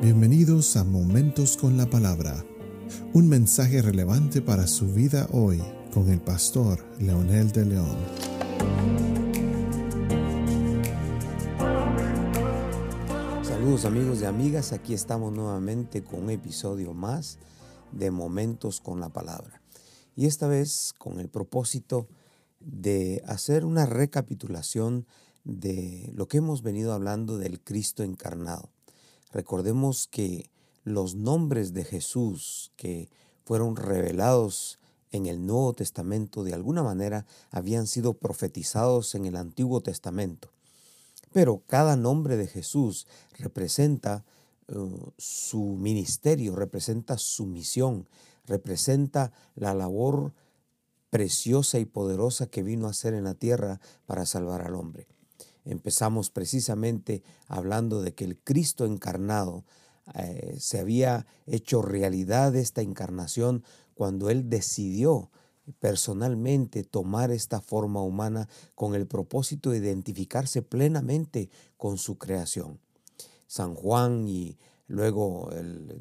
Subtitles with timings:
[0.00, 2.44] Bienvenidos a Momentos con la Palabra,
[3.14, 5.60] un mensaje relevante para su vida hoy
[5.92, 7.96] con el pastor Leonel de León.
[13.42, 17.38] Saludos amigos y amigas, aquí estamos nuevamente con un episodio más
[17.90, 19.60] de Momentos con la Palabra.
[20.14, 22.06] Y esta vez con el propósito
[22.60, 25.08] de hacer una recapitulación
[25.42, 28.70] de lo que hemos venido hablando del Cristo encarnado.
[29.32, 30.50] Recordemos que
[30.84, 33.08] los nombres de Jesús que
[33.44, 34.78] fueron revelados
[35.10, 40.50] en el Nuevo Testamento de alguna manera habían sido profetizados en el Antiguo Testamento.
[41.32, 43.06] Pero cada nombre de Jesús
[43.38, 44.24] representa
[44.68, 48.08] uh, su ministerio, representa su misión,
[48.46, 50.32] representa la labor
[51.10, 55.06] preciosa y poderosa que vino a hacer en la tierra para salvar al hombre.
[55.68, 59.64] Empezamos precisamente hablando de que el Cristo encarnado
[60.14, 65.30] eh, se había hecho realidad esta encarnación cuando Él decidió
[65.78, 72.80] personalmente tomar esta forma humana con el propósito de identificarse plenamente con su creación.
[73.46, 75.50] San Juan y luego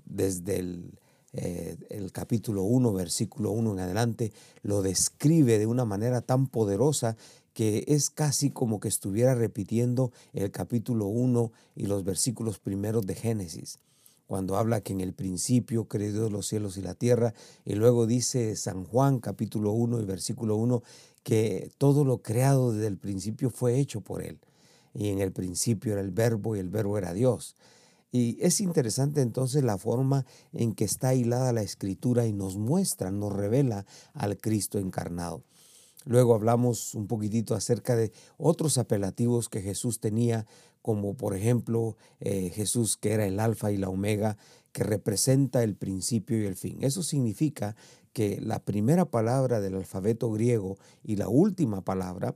[0.05, 0.97] desde el,
[1.33, 7.17] eh, el capítulo 1, versículo 1 en adelante, lo describe de una manera tan poderosa
[7.57, 13.15] que es casi como que estuviera repitiendo el capítulo 1 y los versículos primeros de
[13.15, 13.79] Génesis,
[14.27, 17.33] cuando habla que en el principio creó Dios los cielos y la tierra,
[17.65, 20.83] y luego dice San Juan capítulo 1 y versículo 1
[21.23, 24.37] que todo lo creado desde el principio fue hecho por Él,
[24.93, 27.55] y en el principio era el verbo y el verbo era Dios.
[28.11, 33.09] Y es interesante entonces la forma en que está hilada la escritura y nos muestra,
[33.09, 35.41] nos revela al Cristo encarnado.
[36.07, 40.45] Luego hablamos un poquitito acerca de otros apelativos que Jesús tenía,
[40.81, 44.37] como por ejemplo eh, Jesús que era el alfa y la omega,
[44.71, 46.77] que representa el principio y el fin.
[46.81, 47.75] Eso significa
[48.13, 52.35] que la primera palabra del alfabeto griego y la última palabra,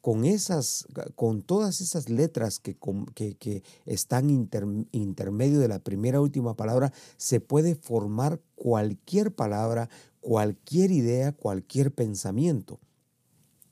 [0.00, 6.94] con, esas, con todas esas letras que, están intermedio de la primera y última palabra,
[7.18, 9.90] se puede formar cualquier palabra,
[10.20, 12.80] cualquier idea, cualquier pensamiento.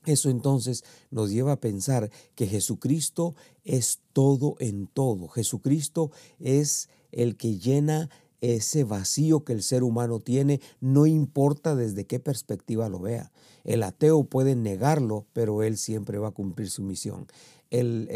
[0.05, 5.27] Eso entonces nos lleva a pensar que Jesucristo es todo en todo.
[5.27, 8.09] Jesucristo es el que llena
[8.41, 13.31] ese vacío que el ser humano tiene, no importa desde qué perspectiva lo vea.
[13.63, 17.27] El ateo puede negarlo, pero él siempre va a cumplir su misión.
[17.69, 18.07] El,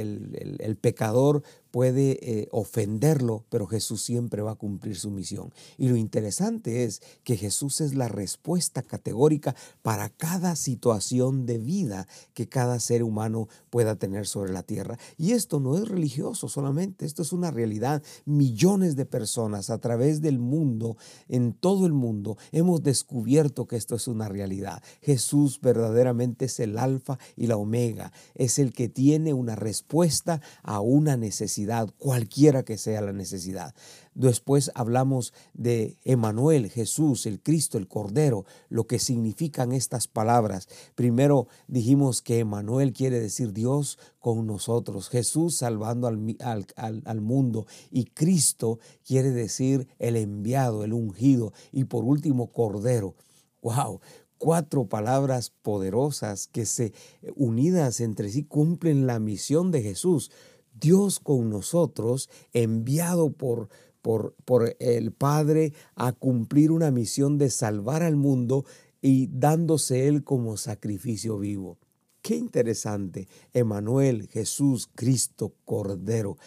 [0.59, 1.43] el, pecador
[1.75, 5.51] puede eh, ofenderlo, pero Jesús siempre va a cumplir su misión.
[5.77, 12.07] Y lo interesante es que Jesús es la respuesta categórica para cada situación de vida
[12.33, 14.97] que cada ser humano pueda tener sobre la tierra.
[15.17, 18.01] Y esto no es religioso solamente, esto es una realidad.
[18.23, 20.95] Millones de personas a través del mundo,
[21.27, 24.81] en todo el mundo, hemos descubierto que esto es una realidad.
[25.01, 30.79] Jesús verdaderamente es el alfa y la omega, es el que tiene una respuesta a
[30.79, 31.64] una necesidad
[31.97, 33.73] cualquiera que sea la necesidad.
[34.13, 40.67] Después hablamos de Emanuel, Jesús, el Cristo, el Cordero, lo que significan estas palabras.
[40.95, 46.37] Primero dijimos que Emanuel quiere decir Dios con nosotros, Jesús salvando al,
[46.75, 53.15] al, al mundo y Cristo quiere decir el enviado, el ungido y por último Cordero.
[53.61, 53.99] ¡Wow!
[54.37, 56.93] cuatro palabras poderosas que se
[57.35, 60.31] unidas entre sí cumplen la misión de Jesús.
[60.79, 63.69] Dios con nosotros, enviado por,
[64.01, 68.65] por, por, el Padre a cumplir una misión de salvar al mundo
[69.01, 71.77] y dándose Él como sacrificio vivo.
[72.21, 73.27] Qué interesante.
[73.53, 76.37] Emanuel, Jesús, Cristo, Cordero.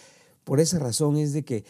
[0.43, 1.65] Por esa razón es de que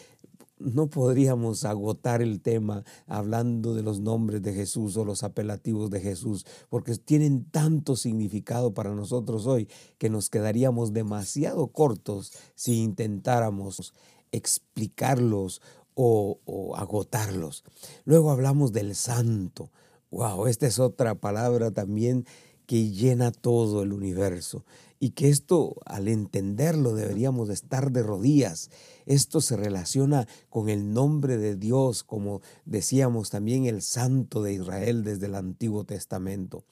[0.59, 6.01] no podríamos agotar el tema hablando de los nombres de Jesús o los apelativos de
[6.01, 13.93] Jesús, porque tienen tanto significado para nosotros hoy que nos quedaríamos demasiado cortos si intentáramos
[14.31, 15.61] explicarlos
[15.95, 16.39] o,
[16.77, 17.63] agotarlos.
[18.05, 19.69] Luego hablamos del santo.
[20.11, 22.25] Wow, esta es otra palabra también
[22.69, 24.63] que llena todo el universo
[24.99, 28.69] y que esto al entenderlo deberíamos de estar de rodillas.
[29.07, 35.03] Esto se relaciona con el nombre de Dios, como decíamos también el Santo de Israel
[35.03, 36.63] desde el Antiguo Testamento.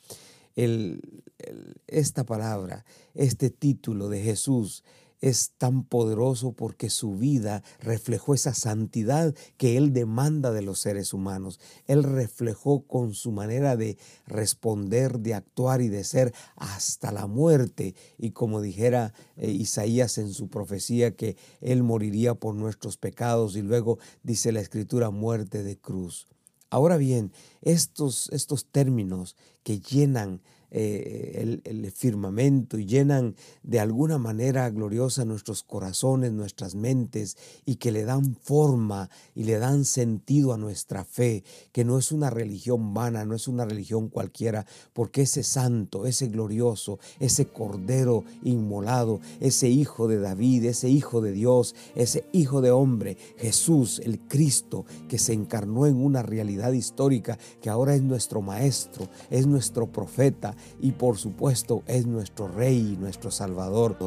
[1.88, 2.86] esta palabra,
[3.16, 4.84] este título de Jesús,
[5.20, 11.14] es tan poderoso porque su vida reflejó esa santidad que Él demanda de los seres
[11.14, 11.60] humanos.
[11.86, 17.96] Él reflejó con su manera de responder, de actuar y de ser hasta la muerte.
[18.18, 23.62] Y como dijera eh, Isaías en su profecía que Él moriría por nuestros pecados y
[23.62, 26.28] luego dice la escritura muerte de cruz.
[26.70, 27.32] Ahora bien,
[27.62, 35.64] estos, estos términos que llenan eh, el, firmamento y llenan de alguna manera gloriosa nuestros
[35.64, 41.46] corazones, nuestras mentes y que le dan forma y le dan sentido a nuestra fe,
[41.72, 46.28] que no es una religión vana, no es una religión cualquiera, porque ese santo, ese
[46.28, 52.72] glorioso, ese cordero inmolado, ese hijo de David, ese hijo de Dios, ese hijo de
[52.72, 58.42] hombre, Jesús, el Cristo, que se encarnó en una realidad histórica, que ahora es nuestro
[58.42, 63.98] maestro, es nuestro profeta, y por supuesto es nuestro Rey nuestro Salvador.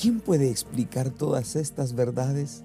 [0.00, 2.62] ¿Quién puede explicar todas estas verdades?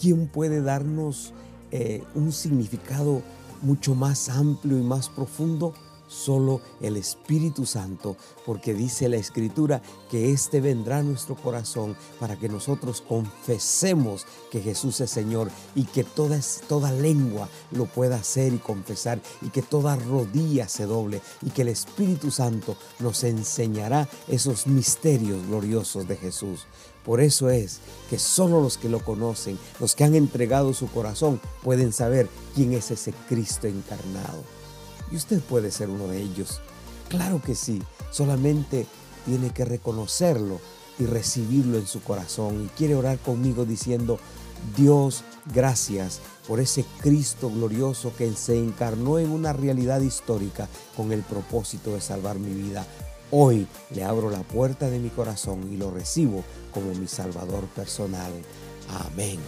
[0.00, 1.32] ¿Quién puede darnos
[1.70, 3.22] eh, un significado
[3.62, 5.74] mucho más amplio y más profundo?
[6.08, 12.36] Solo el Espíritu Santo, porque dice la Escritura que éste vendrá a nuestro corazón para
[12.36, 18.52] que nosotros confesemos que Jesús es Señor y que toda, toda lengua lo pueda hacer
[18.52, 24.08] y confesar y que toda rodilla se doble y que el Espíritu Santo nos enseñará
[24.26, 26.66] esos misterios gloriosos de Jesús.
[27.04, 31.40] Por eso es que solo los que lo conocen, los que han entregado su corazón,
[31.62, 34.57] pueden saber quién es ese Cristo encarnado.
[35.10, 36.60] Y usted puede ser uno de ellos.
[37.08, 38.86] Claro que sí, solamente
[39.24, 40.60] tiene que reconocerlo
[40.98, 42.64] y recibirlo en su corazón.
[42.64, 44.18] Y quiere orar conmigo diciendo,
[44.76, 45.22] Dios,
[45.52, 51.94] gracias por ese Cristo glorioso que se encarnó en una realidad histórica con el propósito
[51.94, 52.86] de salvar mi vida.
[53.30, 58.32] Hoy le abro la puerta de mi corazón y lo recibo como mi Salvador personal.
[58.88, 59.38] Amén.